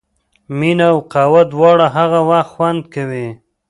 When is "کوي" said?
2.93-3.27